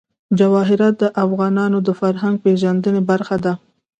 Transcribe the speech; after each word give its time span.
جواهرات 0.39 0.95
د 1.01 1.03
افغانانو 1.23 1.77
د 1.87 1.89
فرهنګي 1.99 2.41
پیژندنې 2.43 3.01
برخه 3.09 3.35
ده. 3.45 3.53